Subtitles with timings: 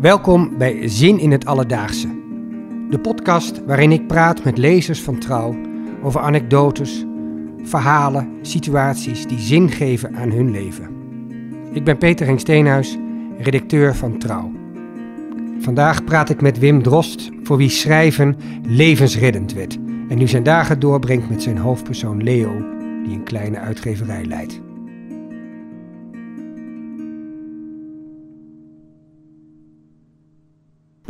[0.00, 2.08] Welkom bij Zin in het Alledaagse.
[2.90, 5.56] De podcast waarin ik praat met lezers van Trouw
[6.02, 7.04] over anekdotes,
[7.62, 10.88] verhalen, situaties die zin geven aan hun leven.
[11.72, 12.98] Ik ben Peter Henk Steenhuis,
[13.38, 14.52] redacteur van Trouw.
[15.58, 19.78] Vandaag praat ik met Wim Drost, voor wie schrijven levensreddend werd
[20.08, 22.64] en nu zijn dagen doorbrengt met zijn hoofdpersoon Leo,
[23.04, 24.60] die een kleine uitgeverij leidt.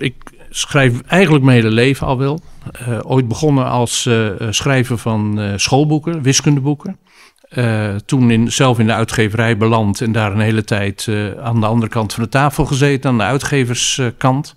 [0.01, 0.15] Ik
[0.51, 2.41] schrijf eigenlijk mijn hele leven al wel.
[2.89, 6.99] Uh, ooit begonnen als uh, schrijver van schoolboeken, wiskundeboeken.
[8.07, 11.09] toen in, zelf in de uitgeverij beland en daar een hele tijd
[11.41, 14.55] aan de andere kant van de tafel gezeten, aan de uitgeverskant.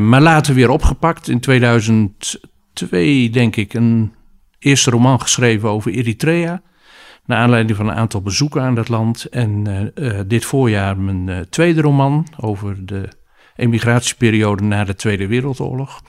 [0.00, 1.28] maar later weer opgepakt.
[1.28, 4.12] In 2002, denk ik, een
[4.58, 6.62] eerste roman geschreven over Eritrea.
[7.24, 9.24] Naar aanleiding van een aantal bezoeken aan dat land.
[9.24, 9.92] En
[10.26, 13.08] dit voorjaar mijn tweede roman over de
[13.58, 16.00] emigratieperiode na de Tweede Wereldoorlog.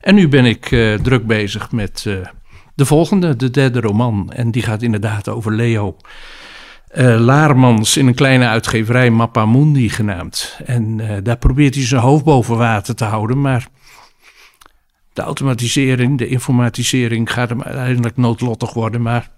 [0.00, 2.26] En nu ben ik uh, druk bezig met uh,
[2.74, 4.32] de volgende, de derde roman.
[4.32, 5.96] En die gaat inderdaad over Leo
[6.94, 10.60] uh, Laarmans in een kleine uitgeverij Mappa Mundi genaamd.
[10.64, 13.68] En daar probeert hij zijn hoofd boven water te houden, maar
[15.12, 19.02] de automatisering, de informatisering gaat hem uiteindelijk noodlottig worden.
[19.02, 19.30] Maar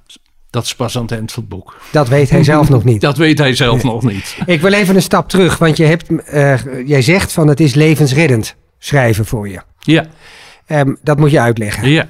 [0.51, 1.77] dat is pas aan het eind van het boek.
[1.93, 3.01] Dat weet hij zelf nog niet.
[3.01, 4.39] Dat weet hij zelf nog niet.
[4.47, 7.75] Ik wil even een stap terug, want je hebt, uh, jij zegt van het is
[7.75, 9.61] levensreddend schrijven voor je.
[9.79, 10.07] Ja.
[10.67, 11.89] Um, dat moet je uitleggen.
[11.89, 12.09] Ja.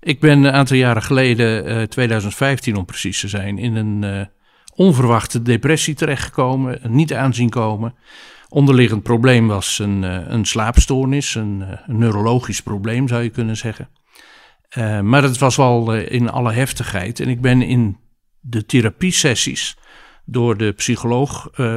[0.00, 4.24] Ik ben een aantal jaren geleden, uh, 2015 om precies te zijn, in een uh,
[4.74, 6.80] onverwachte depressie terechtgekomen.
[6.88, 7.94] Niet aanzien komen.
[8.48, 13.88] Onderliggend probleem was een, een slaapstoornis, een, een neurologisch probleem zou je kunnen zeggen.
[14.78, 17.20] Uh, maar het was wel uh, in alle heftigheid.
[17.20, 17.96] En ik ben in
[18.40, 19.76] de therapiesessies
[20.24, 21.76] door de psycholoog uh,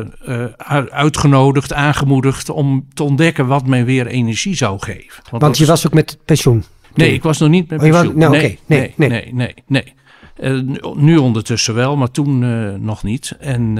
[0.89, 5.23] uitgenodigd, aangemoedigd om te ontdekken wat mij weer energie zou geven.
[5.29, 6.63] Want, Want je was ook met pensioen?
[6.93, 8.13] Nee, ik was nog niet met oh, pensioen.
[8.13, 9.93] Was, nou, nee, nee, nee, nee, nee, nee,
[10.37, 10.77] nee.
[10.95, 12.39] nu ondertussen wel, maar toen
[12.86, 13.36] nog niet.
[13.39, 13.77] En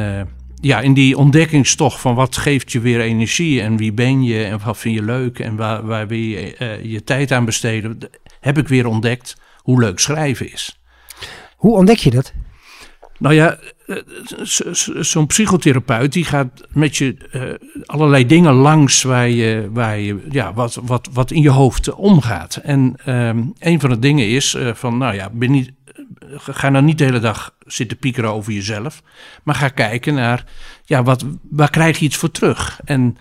[0.66, 4.59] ja, in die ontdekkingstocht van wat geeft je weer energie en wie ben je en
[4.66, 8.00] wat vind je leuk en waar, waar wil je uh, je tijd aan besteden,
[8.45, 10.79] heb ik weer ontdekt hoe leuk schrijven is.
[11.56, 12.33] Hoe ontdek je dat?
[13.17, 13.57] Nou ja,
[15.00, 20.53] zo'n psychotherapeut die gaat met je uh, allerlei dingen langs waar je, waar je ja,
[20.53, 22.55] wat, wat, wat in je hoofd omgaat.
[22.55, 25.72] En um, een van de dingen is uh, van, nou ja, ben niet,
[26.38, 29.01] ga nou niet de hele dag zitten piekeren over jezelf,
[29.44, 30.45] maar ga kijken naar,
[30.84, 32.79] ja, wat, waar krijg je iets voor terug?
[32.85, 33.17] En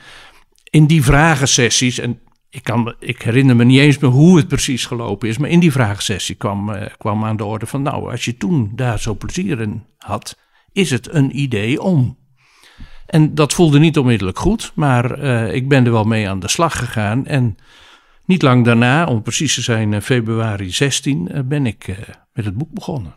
[0.71, 2.19] in die vragensessies, en
[2.55, 5.61] ik, kan, ik herinner me niet eens meer hoe het precies gelopen is, maar in
[5.61, 9.15] die vragensessie kwam, uh, kwam aan de orde van, nou, als je toen daar zo
[9.15, 10.39] plezier in had,
[10.73, 12.19] is het een idee om.
[13.07, 16.49] En dat voelde niet onmiddellijk goed, maar uh, ik ben er wel mee aan de
[16.49, 17.27] slag gegaan.
[17.27, 17.57] En
[18.25, 21.97] niet lang daarna, om precies te zijn, uh, februari 16, ben ik
[22.33, 23.15] met het boek begonnen.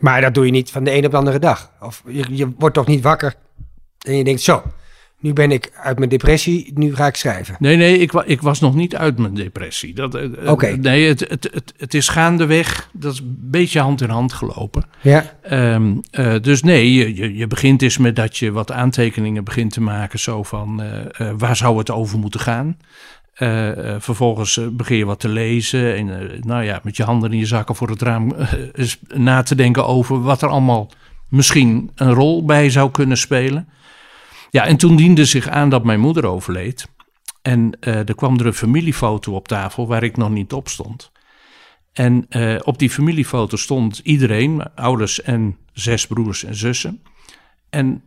[0.00, 1.72] Maar dat doe je niet van de een op de andere dag.
[1.80, 3.34] Of je, je wordt toch niet wakker
[3.98, 4.62] en je denkt zo,
[5.24, 7.56] nu ben ik uit mijn depressie, nu ga ik schrijven.
[7.58, 10.04] Nee, nee, ik, ik was nog niet uit mijn depressie.
[10.04, 10.30] Oké.
[10.46, 10.72] Okay.
[10.72, 14.84] Nee, het, het, het, het, is gaandeweg, dat is een beetje hand in hand gelopen.
[15.00, 15.34] Ja.
[15.50, 19.80] Um, uh, dus nee, je, je begint eens met dat je wat aantekeningen begint te
[19.80, 20.18] maken.
[20.18, 22.76] Zo van, uh, uh, waar zou het over moeten gaan?
[23.38, 25.96] Uh, uh, vervolgens uh, begin je wat te lezen.
[25.96, 28.32] En nou ja, met je handen in je zakken voor het raam
[29.14, 30.90] na te denken over wat er allemaal
[31.28, 33.68] misschien een rol bij zou kunnen spelen.
[34.54, 36.88] Ja, en toen diende zich aan dat mijn moeder overleed.
[37.42, 41.12] En er kwam er een familiefoto op tafel waar ik nog niet op stond.
[41.92, 42.26] En
[42.64, 47.02] op die familiefoto stond iedereen, ouders en zes broers en zussen.
[47.70, 48.02] En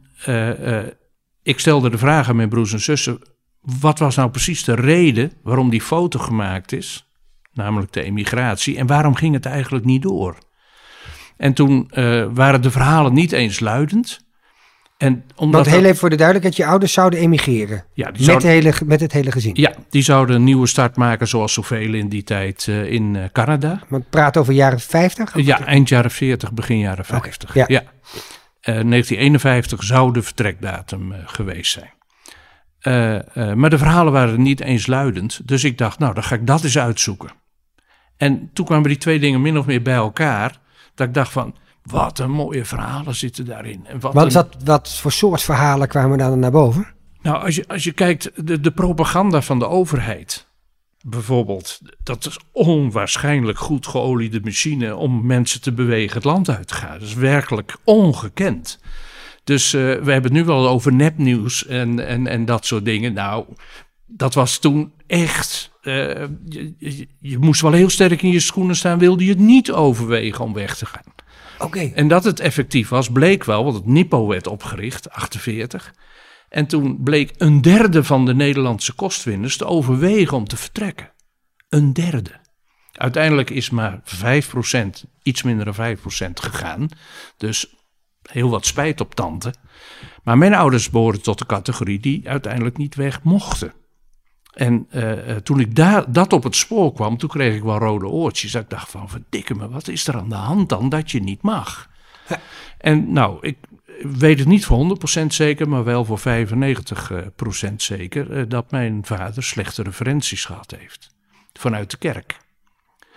[1.44, 3.20] ik stelde de vraag aan mijn broers en zussen
[3.62, 7.12] wat was nou precies de reden waarom die foto gemaakt is,
[7.54, 10.38] namelijk de emigratie, en waarom ging het eigenlijk niet door?
[11.38, 14.26] En toen uh, waren de verhalen niet eens luidend.
[14.98, 17.84] En omdat Want heel even voor de duidelijkheid, je ouders zouden emigreren.
[17.94, 19.52] Ja, die zouden, met, hele, met het hele gezin.
[19.54, 23.24] Ja, die zouden een nieuwe start maken zoals zoveel in die tijd uh, in uh,
[23.32, 23.82] Canada.
[23.88, 25.38] Want praat over jaren 50?
[25.38, 27.50] Ja, eind jaren 40, begin jaren 50.
[27.50, 27.82] Okay, ja.
[27.82, 27.84] ja.
[28.62, 31.96] 1951 zou de vertrekdatum geweest zijn.
[33.58, 35.48] Maar de verhalen waren niet eens luidend.
[35.48, 37.30] Dus ik dacht, nou, dan ga ik dat eens uitzoeken.
[38.18, 40.60] En toen kwamen die twee dingen min of meer bij elkaar.
[40.96, 41.56] Dat ik dacht van,
[41.88, 43.86] wat een mooie verhalen zitten daarin.
[43.86, 46.88] En wat, wat, voor soort verhalen kwamen dan naar boven?
[47.22, 50.48] Nou, als je, als je kijkt, de, de propaganda van de overheid.
[51.06, 56.74] Bijvoorbeeld, dat is onwaarschijnlijk goed geoliede machine om mensen te bewegen het land uit te
[56.74, 57.00] gaan.
[57.00, 58.80] Dat is werkelijk ongekend.
[59.44, 63.14] Dus we hebben het nu wel over nepnieuws en, en, en dat soort dingen.
[63.14, 63.46] Nou,
[64.06, 65.72] dat was toen echt.
[65.90, 70.44] Je, je, moest wel heel sterk in je schoenen staan, wilde je het niet overwegen
[70.44, 71.14] om weg te gaan.
[71.60, 71.92] Oké.
[71.96, 75.94] En dat het effectief was, bleek wel, want het NIPO werd opgericht, 48.
[76.50, 81.12] En toen bleek een derde van de Nederlandse kostwiners te overwegen om te vertrekken.
[81.70, 82.32] Een derde.
[82.92, 84.88] Uiteindelijk is maar 5%,
[85.24, 86.00] iets minder dan 5%
[86.34, 86.88] gegaan.
[87.38, 87.76] Dus
[88.22, 89.54] heel wat spijt op tante.
[90.24, 93.74] Maar mijn ouders behoren tot de categorie die uiteindelijk niet weg mochten.
[94.58, 98.08] En uh, toen ik daar, dat op het spoor kwam, toen kreeg ik wel rode
[98.08, 98.56] oortjes.
[98.56, 101.42] Ik dacht van, verdikke me, wat is er aan de hand dan dat je niet
[101.42, 101.90] mag?
[102.78, 103.58] En nou, ik
[104.02, 106.24] weet het niet voor 100% zeker, maar wel voor 95%
[107.76, 108.32] zeker...
[108.32, 111.16] Uh, dat mijn vader slechte referenties gehad heeft.
[111.54, 112.38] Vanuit de kerk.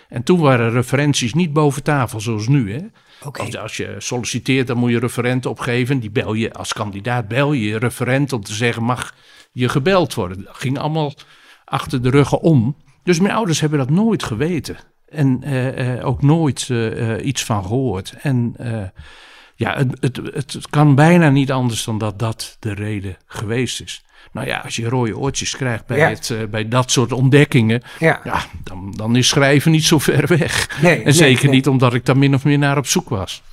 [0.09, 2.73] En toen waren referenties niet boven tafel zoals nu.
[2.73, 2.85] Hè?
[3.23, 3.51] Okay.
[3.51, 5.99] Als je solliciteert, dan moet je referenten opgeven.
[5.99, 9.13] Die bel je als kandidaat, bel je je referent om te zeggen: mag
[9.51, 10.43] je gebeld worden?
[10.43, 11.13] Dat ging allemaal
[11.65, 12.75] achter de ruggen om.
[13.03, 14.77] Dus mijn ouders hebben dat nooit geweten.
[15.09, 18.13] En uh, uh, ook nooit uh, iets van gehoord.
[18.21, 18.55] En
[19.55, 24.03] ja, het, het, het kan bijna niet anders dan dat dat de reden geweest is.
[24.31, 28.21] Nou ja, als je rode oortjes krijgt bij, het, bij dat soort ontdekkingen, ja.
[28.23, 28.43] ja.
[28.63, 30.81] dan, dan is schrijven niet zo ver weg.
[30.81, 33.43] Nee, en zeker nee, niet omdat ik daar min of meer naar op zoek was.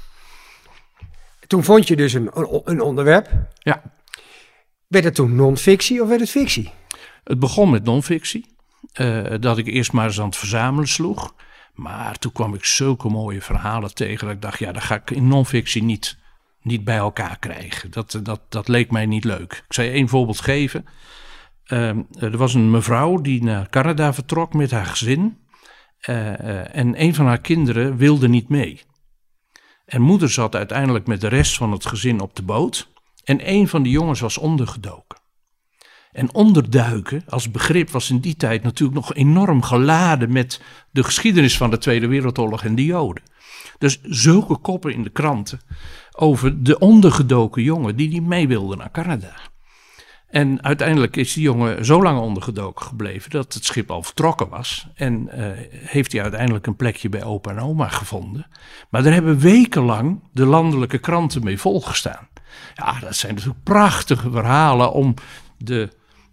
[1.47, 2.31] Toen vond je dus een,
[2.65, 3.29] een onderwerp.
[3.59, 3.83] Ja.
[4.89, 6.71] Werd het toen non-fictie of werd het fictie?
[7.25, 8.47] Het begon met non-fictie.
[9.01, 11.35] Uh, dat ik eerst maar eens aan het verzamelen sloeg.
[11.75, 15.11] Maar toen kwam ik zulke mooie verhalen tegen dat ik dacht, ja, dat ga ik
[15.11, 16.19] in non-fictie niet
[16.63, 17.91] niet bij elkaar krijgen.
[17.91, 19.53] Dat, dat, dat leek mij niet leuk.
[19.53, 20.87] Ik zal je één voorbeeld geven.
[21.67, 21.89] Uh,
[22.19, 25.39] er was een mevrouw die naar Canada vertrok met haar gezin.
[26.01, 28.83] En een van haar kinderen wilde niet mee.
[29.85, 32.89] En moeder zat uiteindelijk met de rest van het gezin op de boot.
[33.29, 35.19] En een van die jongens was ondergedoken.
[36.13, 41.57] En onderduiken als begrip was in die tijd natuurlijk nog enorm geladen met de geschiedenis
[41.57, 43.23] van de Tweede Wereldoorlog en de Joden.
[43.79, 45.61] Dus zulke koppen in de kranten
[46.13, 49.35] over de ondergedoken jongen die niet mee wilde naar Canada.
[50.29, 54.89] En uiteindelijk is die jongen zo lang ondergedoken gebleven dat het schip al vertrokken was.
[54.95, 58.47] En uh, heeft hij uiteindelijk een plekje bij opa en oma gevonden.
[58.91, 62.29] Maar daar hebben wekenlang de landelijke kranten mee volgestaan.
[62.75, 65.15] Ja, dat zijn natuurlijk prachtige verhalen om
[65.59, 65.89] de,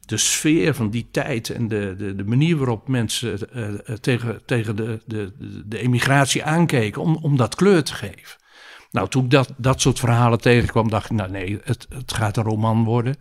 [0.05, 4.75] de sfeer van die tijd en de, de, de manier waarop mensen uh, tegen, tegen
[4.75, 5.33] de, de,
[5.65, 8.37] de emigratie aankeken, om, om dat kleur te geven.
[8.91, 12.37] Nou, toen ik dat, dat soort verhalen tegenkwam, dacht ik, nou nee, het, het gaat
[12.37, 13.15] een roman worden.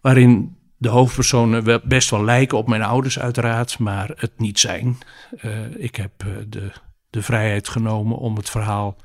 [0.00, 4.98] Waarin de hoofdpersonen best wel lijken op mijn ouders uiteraard, maar het niet zijn.
[5.44, 6.12] Uh, ik heb
[6.48, 6.72] de,
[7.10, 8.96] de vrijheid genomen om het verhaal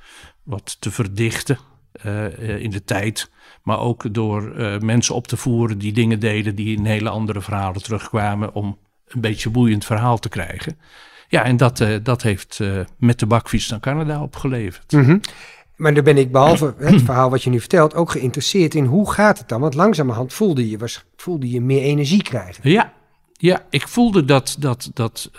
[0.43, 1.57] wat te verdichten
[2.05, 3.29] uh, in de tijd.
[3.63, 7.83] Maar ook door mensen op te voeren die dingen deden die in hele andere verhalen
[7.83, 8.77] terugkwamen om
[9.07, 10.77] een beetje boeiend verhaal te krijgen.
[11.27, 12.59] Ja, en dat, uh, dat heeft
[12.97, 14.91] met de bakfiets naar Canada opgeleverd.
[14.91, 15.21] Mm -hmm.
[15.75, 19.11] Maar dan ben ik, behalve het verhaal wat je nu vertelt, ook geïnteresseerd in hoe
[19.11, 19.61] gaat het dan?
[19.61, 22.69] Want langzamerhand voelde je, was, voelde je meer energie krijgen.
[22.69, 22.93] Ja,
[23.33, 25.31] ja ik voelde dat, dat, dat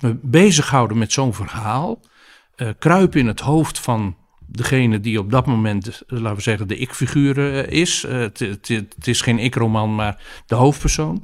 [0.00, 2.00] me bezighouden met zo'n verhaal,
[2.78, 4.16] kruipen in het hoofd van
[4.52, 8.02] degene die op dat moment, laten we zeggen, de ik-figuur is.
[8.08, 11.22] Het is geen ik-roman, maar de hoofdpersoon.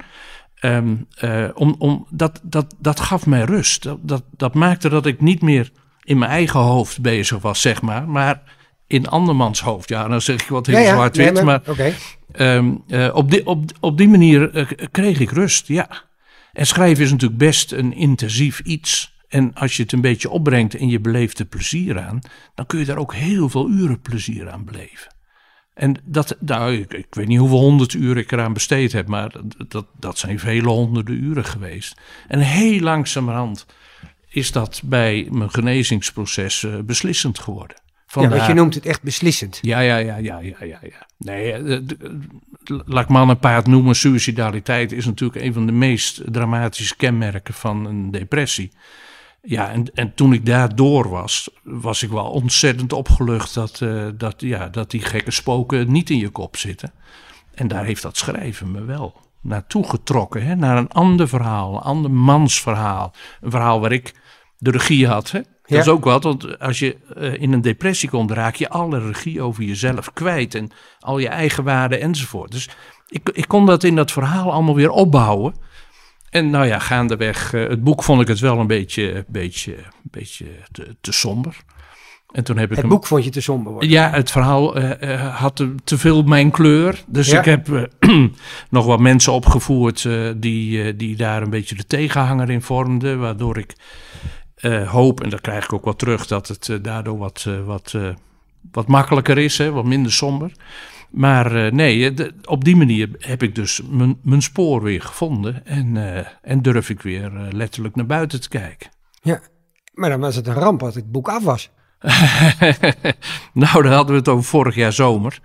[0.61, 3.83] Um, uh, om, om, dat, dat, dat gaf mij rust.
[3.83, 5.71] Dat, dat, dat, maakte dat ik niet meer
[6.03, 8.41] in mijn eigen hoofd bezig was, zeg maar, maar
[8.87, 9.89] in andermans hoofd.
[9.89, 11.93] Ja, dan zeg ik wat heel ja, ja, zwart-wit, nee, maar, maar okay.
[12.55, 15.89] um, uh, op, die, op, op die manier uh, kreeg ik rust, ja.
[16.53, 19.16] En schrijven is natuurlijk best een intensief iets.
[19.27, 22.19] En als je het een beetje opbrengt en je beleeft er plezier aan,
[22.55, 25.15] dan kun je daar ook heel veel uren plezier aan beleven.
[25.73, 29.31] En dat, nou, ik, ik, weet niet hoeveel honderd uren ik eraan besteed heb, maar
[29.67, 32.01] dat, dat zijn vele honderden uren geweest.
[32.27, 33.65] En heel langzamerhand
[34.29, 37.77] is dat bij mijn genezingsproces uh, beslissend geworden.
[38.07, 39.59] Vandaar, ja, want je noemt het echt beslissend.
[39.61, 40.79] Ja, ja, ja, ja, ja, ja.
[40.81, 41.07] ja.
[41.17, 42.21] Nee, de, de,
[42.85, 47.53] laat ik man een paard noemen, suicidaliteit is natuurlijk een van de meest dramatische kenmerken
[47.53, 48.71] van een depressie.
[49.49, 54.07] Ja, en, en toen ik daar door was, was ik wel ontzettend opgelucht dat, uh,
[54.17, 56.91] dat, ja, dat die gekke spoken niet in je kop zitten.
[57.53, 60.55] En daar heeft dat schrijven me wel naartoe getrokken, hè?
[60.55, 63.13] naar een ander verhaal, een ander mansverhaal.
[63.41, 64.13] Een verhaal waar ik
[64.57, 65.31] de regie had.
[65.31, 65.39] Hè?
[65.39, 65.79] Dat ja.
[65.79, 69.41] is ook wat, want als je uh, in een depressie komt, raak je alle regie
[69.41, 72.51] over jezelf kwijt en al je eigen waarden enzovoort.
[72.51, 72.69] Dus
[73.07, 75.53] ik, ik kon dat in dat verhaal allemaal weer opbouwen.
[76.29, 80.45] En nou ja, gaandeweg, uh, het boek vond ik het wel een beetje, beetje, beetje
[80.71, 81.57] te, te somber.
[82.31, 83.89] En toen heb ik Het hem- boek vond je te somber worden.
[83.89, 87.03] Ja, het verhaal eh, eh, had te, veel mijn kleur.
[87.07, 87.39] Dus Ja.
[87.39, 87.83] ik heb eh,
[88.69, 93.19] nog wat mensen opgevoerd eh, die, eh, die daar een beetje de tegenhanger in vormden.
[93.19, 93.75] Waardoor ik
[94.55, 97.63] eh, hoop, en dat krijg ik ook wel terug, dat het eh, daardoor wat, eh,
[97.65, 98.09] wat, eh,
[98.71, 100.51] wat makkelijker is, hè, wat minder somber.
[101.09, 103.81] Maar eh, nee, eh, op die manier heb ik dus
[104.21, 105.65] mijn- spoor weer gevonden.
[105.65, 108.89] En, eh, en durf ik weer letterlijk naar buiten te kijken.
[109.21, 109.41] Ja.
[109.93, 111.69] Maar dan was het een ramp als het boek af was.
[113.53, 115.39] nou, daar hadden we het over vorig jaar zomer.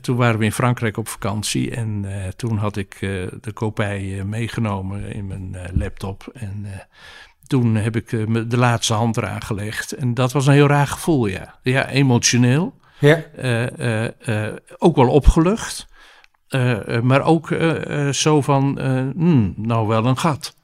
[0.00, 2.04] Toen waren we in Frankrijk op vakantie en
[2.36, 2.96] toen had ik
[3.40, 6.30] de kopij meegenomen in mijn laptop.
[6.32, 6.66] En
[7.46, 8.08] toen heb ik
[8.50, 9.92] de laatste hand eraan gelegd.
[9.92, 11.58] En dat was een heel raar gevoel, ja.
[11.62, 12.74] Ja, emotioneel.
[13.04, 13.24] Ja.
[13.36, 15.92] Eh, eh, eh, ook wel opgelucht.
[17.02, 17.56] Maar ook
[18.10, 18.78] zo van,
[19.16, 20.56] hmm, nou wel een gat.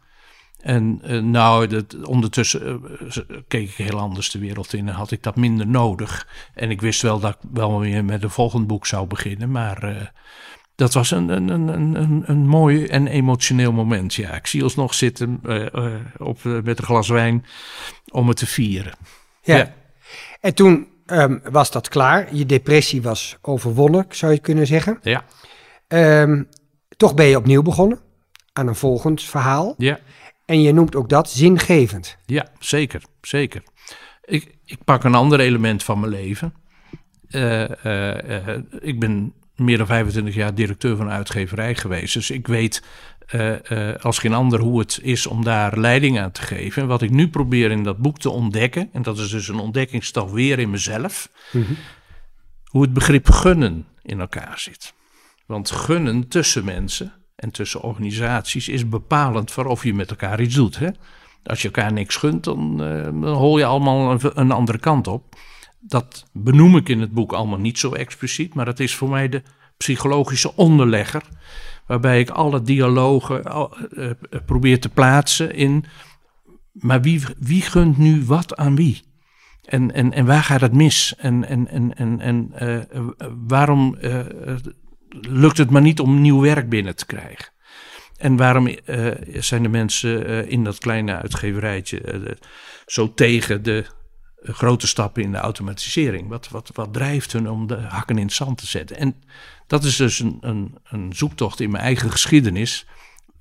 [0.60, 2.82] En nou, dat, ondertussen
[3.48, 6.28] keek ik heel anders de wereld in en had ik dat minder nodig.
[6.54, 9.50] En ik wist wel dat ik wel weer met een volgend boek zou beginnen.
[9.50, 10.12] Maar
[10.74, 14.14] dat was een, een, een, een, een, mooi en emotioneel moment.
[14.14, 15.40] Ja, ik zie ons nog zitten
[16.18, 17.44] op, met een glas wijn
[18.08, 18.92] om het te vieren.
[19.42, 19.56] Ja.
[19.56, 19.74] Ja.
[20.40, 22.34] En toen ehm, was dat klaar.
[22.34, 24.98] Je depressie was overwonnen, zou je kunnen zeggen.
[25.02, 25.24] Ja,
[25.88, 26.42] Ehm,
[26.96, 27.98] toch ben je opnieuw begonnen
[28.52, 29.74] aan een volgend verhaal.
[29.78, 29.98] ja.
[30.44, 32.16] En je noemt ook dat zingevend.
[32.26, 33.62] Ja, zeker, zeker.
[34.24, 36.54] Ik, ik pak een ander element van mijn leven.
[37.28, 42.14] Eh, eh, eh, ik ben meer dan 25 jaar directeur van een uitgeverij geweest.
[42.14, 42.82] Dus ik weet
[43.30, 46.82] eh, eh, als geen ander hoe het is om daar leiding aan te geven.
[46.82, 49.58] En wat ik nu probeer in dat boek te ontdekken, en dat is dus een
[49.58, 51.28] ontdekkingstaf weer in mezelf,
[52.64, 54.94] hoe het begrip gunnen in elkaar zit.
[55.46, 60.54] Want gunnen tussen mensen en tussen organisaties is bepalend voor of je met elkaar iets
[60.54, 60.78] doet.
[60.78, 60.88] Hè?
[61.44, 65.36] Als je elkaar niks gunt, dan, dan hol je allemaal een, een andere kant op.
[65.80, 69.28] Dat benoem ik in het boek allemaal niet zo expliciet, maar dat is voor mij
[69.28, 69.42] de
[69.76, 71.22] psychologische onderlegger.
[71.90, 74.14] Waarbij ik alle dialogen al- eh, eh,
[74.46, 75.84] probeer te plaatsen in.
[76.72, 79.02] Maar wie, wie gunt nu wat aan wie?
[79.64, 81.14] En, en, en waar gaat het mis?
[81.16, 82.78] En, en, en, en, en eh,
[83.46, 83.96] waarom
[85.10, 87.52] lukt het maar niet om nieuw werk binnen te krijgen?
[88.16, 88.76] En waarom
[89.34, 92.36] zijn de mensen in dat kleine uitgeverijtje
[92.86, 93.84] zo tegen de
[94.42, 96.28] grote stappen in de automatisering?
[96.28, 98.96] Wat, wat, wat drijft hun om de hakken in het zand te zetten?
[98.96, 99.14] En
[99.66, 102.86] dat is dus een, een, een zoektocht in mijn eigen geschiedenis.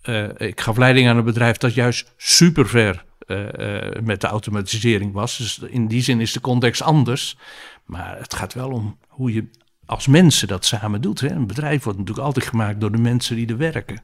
[0.01, 4.27] Eh, ik gaf leiding aan een bedrijf dat juist super ver eh, eh, met de
[4.27, 5.37] automatisering was.
[5.37, 7.37] Dus in die zin is de context anders.
[7.85, 9.49] Maar het gaat wel om hoe je
[9.85, 11.19] als mensen dat samen doet.
[11.19, 11.29] Hè.
[11.29, 14.03] Een bedrijf wordt natuurlijk altijd gemaakt door de mensen die er werken.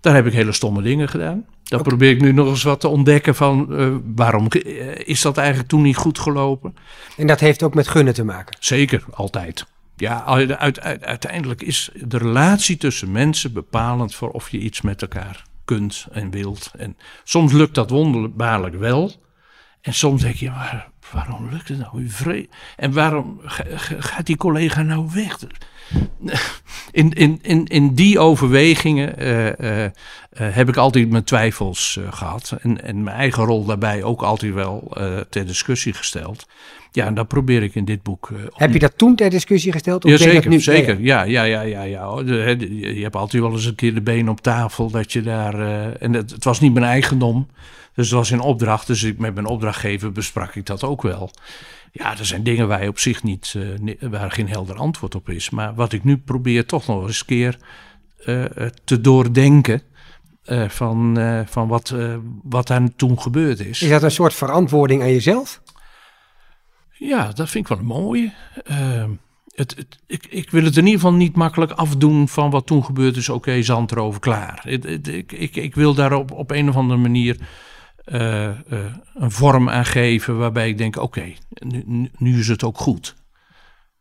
[0.00, 1.46] Daar heb ik hele stomme dingen gedaan.
[1.68, 5.36] Dan probeer ik nu nog eens wat te ontdekken van eh, waarom eh, is dat
[5.38, 6.76] eigenlijk toen niet goed gelopen.
[7.16, 8.56] En dat heeft ook met gunnen te maken.
[8.60, 9.66] Zeker, altijd.
[9.96, 14.80] Ja, uit, uit, uit- uiteindelijk is de relatie tussen mensen bepalend voor of je iets
[14.80, 16.70] met elkaar kunt en wilt.
[16.76, 19.12] En soms lukt dat wonderbaarlijk wel.
[19.80, 22.08] En soms denk je, maar waarom lukt het nou?
[22.08, 22.46] Vre-
[22.76, 25.38] En waarom ga- ga- gaat die collega nou weg?
[26.90, 29.90] In, in, in, die overwegingen eh, eh, eh,
[30.54, 32.56] heb ik altijd mijn twijfels eh, gehad.
[32.60, 34.96] En, en mijn eigen rol daarbij ook altijd wel
[35.30, 36.46] ter discussie gesteld.
[36.96, 38.30] Ja, en dat probeer ik in dit boek.
[38.32, 40.04] eh, Heb je dat toen ter discussie gesteld?
[40.04, 40.60] Of ja, zeker, nu?
[40.60, 41.00] zeker.
[41.00, 42.22] Ja, ja, ja, ja, ja.
[42.22, 45.60] de- Je hebt altijd wel eens een keer de benen op tafel dat je daar.
[45.60, 47.46] eh, en het, het was niet mijn eigendom,
[47.94, 48.86] dus het was in opdracht.
[48.86, 51.30] Dus ik, met mijn opdrachtgever besprak ik dat ook wel.
[51.92, 53.54] Ja, er zijn dingen waar je op zich niet,
[53.98, 55.50] eh, waar geen helder antwoord op is.
[55.50, 57.56] Maar wat ik nu probeer toch nog eens een keer
[58.84, 59.82] te doordenken.
[60.68, 61.94] van, van wat,
[62.42, 63.82] wat daar toen gebeurd is.
[63.82, 65.62] Is dat een soort verantwoording aan jezelf?
[66.98, 68.32] Ja, dat vind ik wel een mooie.
[68.64, 69.10] Ehm,
[69.54, 72.84] het, het- ik, ik wil het in ieder geval niet makkelijk afdoen van wat toen
[72.84, 73.28] gebeurd is.
[73.28, 74.62] Oké, zand erover, klaar.
[74.68, 74.84] Ik,
[75.32, 77.36] ik, ik wil daar op, een of andere manier
[78.04, 78.56] eh, eh,
[79.14, 81.32] een vorm aan geven waarbij ik denk, oké,
[81.66, 83.14] nu, nu- is het ook goed.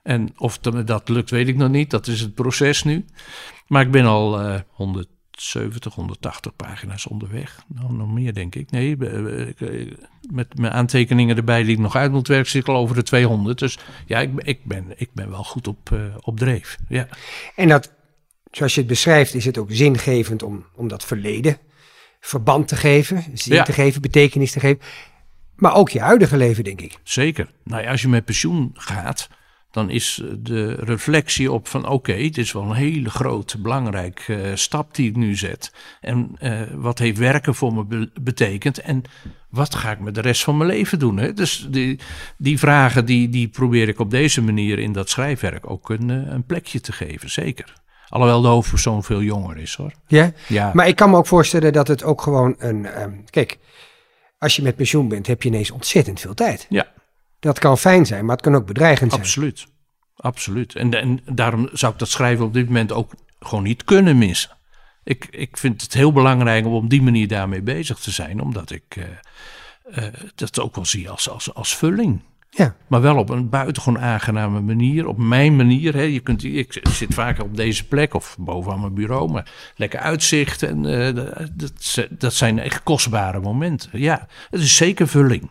[0.03, 1.89] En of dat, lukt, weet ik nog niet.
[1.89, 3.05] Dat is het proces nu.
[3.67, 4.59] Maar ik ben al eh
[5.35, 7.63] 170, 180 pagina's onderweg.
[7.67, 8.71] Nou, nog meer denk ik.
[8.71, 9.91] Nee, eh, ik, eh,
[10.31, 13.03] met mijn aantekeningen erbij die ik nog uit moet werken, zit ik al over de
[13.03, 13.59] 200.
[13.59, 16.77] Dus ja, ik, ben- ik, ben, ik ben wel goed op, eh, op dreef.
[16.87, 17.07] Ja.
[17.55, 17.91] En dat,
[18.51, 21.57] zoals je het beschrijft, is het ook zingevend om, om dat verleden
[22.19, 23.63] verband te geven, zin Ja.
[23.63, 24.79] te geven, betekenis te geven.
[25.55, 26.97] Maar ook je huidige leven, denk ik.
[27.03, 27.51] Zeker.
[27.63, 29.29] Nou ja, als je met pensioen gaat,
[29.75, 34.95] dan is de reflectie op van oké, dit is wel een hele grote, belangrijke stap
[34.95, 35.73] die ik nu zet.
[36.01, 36.35] En
[36.75, 39.03] wat heeft werken voor me betekend en
[39.49, 41.17] wat ga ik met de rest van mijn leven doen?
[41.17, 41.33] Hè?
[41.33, 41.99] Dus die,
[42.37, 46.45] die vragen die, die probeer ik op deze manier in dat schrijfwerk ook een, een
[46.45, 47.73] plekje te geven, zeker.
[48.09, 49.91] Alhoewel de hoofdpersoon veel jonger is hoor.
[50.07, 50.31] Ja?
[50.47, 50.71] ja.
[50.73, 53.01] Maar ik kan me ook voorstellen dat het ook gewoon een.
[53.01, 53.57] Um, kijk,
[54.37, 56.65] als je met pensioen bent, heb je ineens ontzettend veel tijd.
[56.69, 56.87] Ja.
[57.45, 59.23] Dat kan fijn zijn, maar het kan ook bedreigend zijn.
[59.23, 59.67] Absoluut.
[60.15, 60.75] Absoluut.
[60.75, 64.57] En, en daarom zou ik dat schrijven op dit moment ook gewoon niet kunnen missen.
[65.03, 68.71] Ik, ik vind het heel belangrijk om op die manier daarmee bezig te zijn, omdat
[68.71, 69.03] ik uh,
[69.97, 72.21] uh, dat ook wel zie als, als, als vulling.
[72.49, 72.75] Ja.
[72.87, 75.07] Maar wel op een buitengewoon aangename manier.
[75.07, 75.93] Op mijn manier.
[75.93, 76.01] Hè.
[76.01, 79.31] Je kunt, ik zit vaker op deze plek of bovenaan mijn bureau.
[79.31, 80.63] Maar lekker uitzicht.
[80.63, 81.13] En uh,
[81.53, 83.89] dat, dat zijn echt kostbare momenten.
[83.99, 85.49] Ja, het is zeker vulling.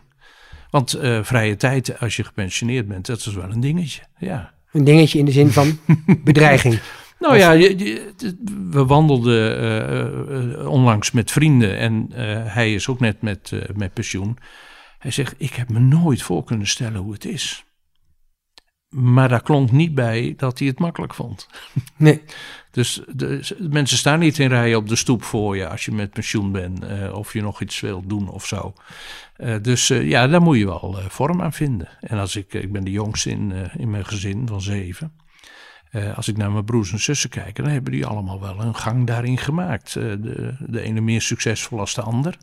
[0.69, 4.01] Want uh, vrije tijd als je gepensioneerd bent, dat is wel een dingetje.
[4.17, 4.53] Ja.
[4.71, 5.79] Een dingetje in de zin van
[6.23, 6.79] bedreiging.
[7.19, 7.51] Nou ja,
[8.71, 12.09] we wandelden uh, onlangs met vrienden en
[12.47, 14.37] hij is ook net met, met pensioen.
[14.99, 17.65] Hij zegt, ik heb me nooit voor kunnen stellen hoe het is.
[18.95, 21.47] Maar daar klonk niet bij dat hij het makkelijk vond.
[21.97, 22.21] Nee.
[22.71, 26.11] Dus de, mensen staan niet in rijen op de stoep voor je als je met
[26.11, 26.83] pensioen bent.
[26.83, 28.73] Uh, of je nog iets wilt doen of zo.
[29.37, 31.89] Uh, dus uh, ja, daar moet je wel vorm aan vinden.
[31.99, 35.13] En als ik, ik ben de jongste in, in mijn gezin van zeven.
[36.15, 39.07] als ik naar mijn broers en zussen kijk, dan hebben die allemaal wel een gang
[39.07, 39.93] daarin gemaakt.
[39.93, 42.37] de, de ene meer succesvol als de ander.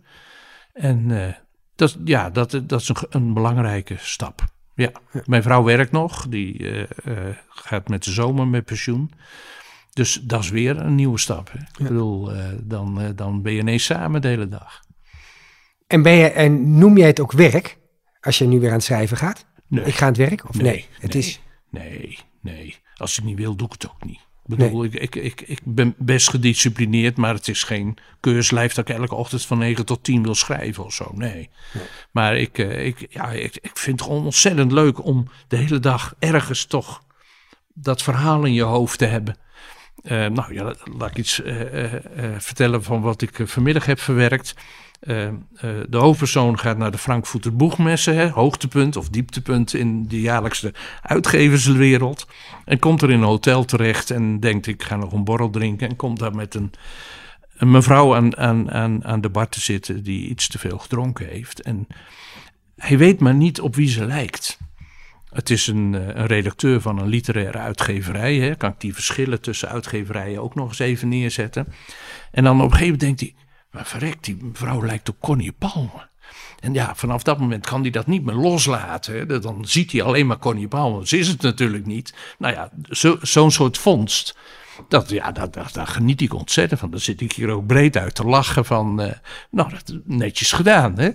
[0.72, 1.34] En
[1.74, 4.51] dat, ja, dat, dat is een, een belangrijke stap.
[4.74, 4.90] Ja.
[5.24, 9.12] Mijn vrouw werkt nog, die uh, uh, gaat met de zomer met pensioen.
[9.92, 11.52] Dus dat is weer een nieuwe stap.
[11.52, 11.58] Hè?
[11.58, 11.66] Ja.
[11.76, 14.80] Ik bedoel, uh, dan, dan ben je ineens samen de hele dag.
[15.86, 17.78] En, ben je, en noem jij het ook werk
[18.20, 19.46] als je nu weer aan het schrijven gaat?
[19.66, 19.84] Nee.
[19.84, 20.48] Ik ga aan het werk?
[20.48, 20.64] Of nee?
[20.64, 21.40] nee het nee, is...
[21.70, 22.76] nee, nee.
[22.94, 24.20] Als ik niet wil, doe ik het ook niet.
[24.52, 28.88] Ik bedoel, ik, ik, ik, ik ben best gedisciplineerd, maar het is geen keurslijf dat
[28.88, 31.10] ik elke ochtend van 9 tot 10 wil schrijven of zo.
[31.14, 31.50] Nee.
[31.72, 31.84] nee.
[32.10, 36.14] Maar ik, ik, ja, ik, ik vind het gewoon ontzettend leuk om de hele dag
[36.18, 37.02] ergens toch
[37.74, 39.36] dat verhaal in je hoofd te hebben.
[40.02, 42.00] Uh, nou ja, laat ik iets uh, uh,
[42.38, 44.54] vertellen van wat ik vanmiddag heb verwerkt.
[45.02, 45.32] Uh, uh,
[45.88, 52.26] de hoofdpersoon gaat naar de Frankfurter Boegmessen, hè, hoogtepunt of dieptepunt in de jaarlijkse uitgeverswereld.
[52.64, 55.88] En komt er in een hotel terecht en denkt: ik ga nog een borrel drinken.
[55.88, 56.70] En komt daar met een,
[57.56, 61.26] een mevrouw aan, aan, aan, aan de bar te zitten die iets te veel gedronken
[61.26, 61.60] heeft.
[61.62, 61.86] En
[62.76, 64.58] hij weet maar niet op wie ze lijkt.
[65.30, 68.36] Het is een, een redacteur van een literaire uitgeverij.
[68.36, 68.54] Hè.
[68.54, 71.66] Kan ik die verschillen tussen uitgeverijen ook nog eens even neerzetten?
[72.30, 73.41] En dan op een gegeven moment denkt hij
[73.72, 76.10] maar verrek, die mevrouw lijkt op Connie Palme.
[76.60, 79.42] En ja, vanaf dat moment kan hij dat niet meer loslaten.
[79.42, 81.06] Dan ziet hij alleen maar Connie Palme.
[81.06, 82.14] Ze is het natuurlijk niet.
[82.38, 84.36] Nou ja, zo'n zo soort vondst.
[84.88, 86.90] Dat, ja, dat, dat, daar geniet ik ontzettend van.
[86.90, 89.00] Dan zit ik hier ook breed uit te lachen van...
[89.00, 89.10] Uh,
[89.50, 91.10] nou, dat netjes gedaan, hè.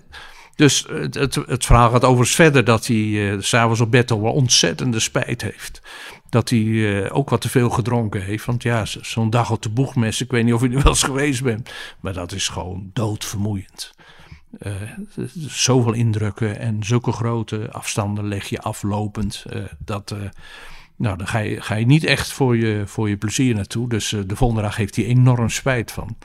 [0.56, 4.22] Dus het, het, het verhaal gaat overigens verder dat hij uh, s'avonds op bed al
[4.22, 5.82] wel ontzettende spijt heeft
[6.30, 8.46] dat hij uh, ook wat te veel gedronken heeft.
[8.46, 11.04] Want ja, zo'n dag op de boegmes, ik weet niet of je er wel eens
[11.04, 13.96] geweest bent, maar dat is gewoon doodvermoeiend.
[14.60, 14.74] Uh,
[15.48, 19.46] zoveel indrukken en zulke grote afstanden leg je aflopend.
[19.54, 20.16] Uh, dat,
[20.96, 23.90] nou, dan ga je, ga je niet echt voor je, voor je plezier naartoe.
[23.90, 26.18] Dus de volgende dag heeft hij enorm spijt van.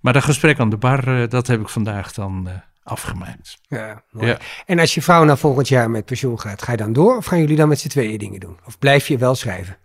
[0.00, 2.48] Maar dat gesprek aan de bar, dat heb ik vandaag dan
[2.82, 3.58] afgemaakt.
[3.68, 6.92] Ja, ja, En als je vrouw nou volgend jaar met pensioen gaat, ga je dan
[6.92, 8.58] door of gaan jullie dan met z'n tweeën dingen doen?
[8.64, 9.76] Of blijf je wel schrijven?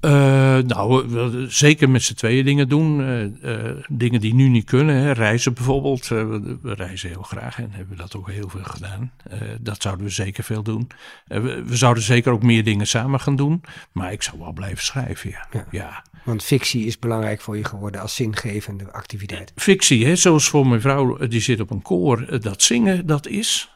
[0.00, 0.10] Uh,
[0.58, 3.00] nou, we, zeker met z'n tweeën dingen doen.
[3.00, 4.96] Uh, uh, dingen die nu niet kunnen.
[4.96, 5.12] Hè.
[5.12, 6.08] Reizen bijvoorbeeld.
[6.08, 9.12] We, we, reizen heel graag en hebben dat ook heel veel gedaan.
[9.60, 10.88] dat zouden we zeker veel doen.
[11.26, 13.62] We, we, zouden zeker ook meer dingen samen gaan doen.
[13.92, 15.46] Maar ik zou wel blijven schrijven, ja.
[15.52, 15.66] ja.
[15.70, 16.04] ja.
[16.24, 19.52] Want fictie is belangrijk voor je geworden als zingevende activiteit.
[19.56, 22.40] Fictie, hè, zoals voor mijn vrouw, die zit op een koor.
[22.40, 23.70] Dat zingen, dat is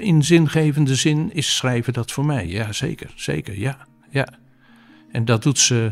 [0.00, 2.46] in zingevende zin, is schrijven dat voor mij.
[2.46, 4.28] Ja, zeker, zeker, ja, ja.
[5.16, 5.90] En dat doet ze,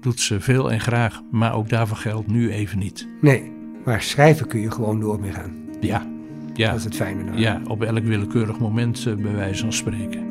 [0.00, 3.08] doet ze veel en graag, maar ook daarvoor geldt nu even niet.
[3.20, 3.52] Nee,
[3.84, 5.54] maar schrijven kun je gewoon door mee gaan.
[5.80, 6.06] Ja,
[6.54, 6.68] ja.
[6.70, 7.22] Dat is het fijne.
[7.22, 7.38] Nou.
[7.38, 10.26] Ja, op elk willekeurig moment uh, bij wijze van spreken.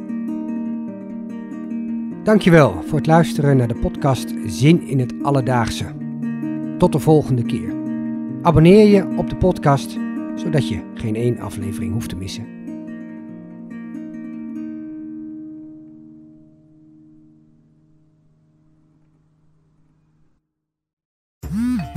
[2.24, 5.86] Dankjewel voor het luisteren naar de podcast Zin in het Alledaagse.
[6.78, 7.74] Tot de volgende keer.
[8.42, 9.98] Abonneer je op de podcast,
[10.36, 12.55] zodat je geen één aflevering hoeft te missen.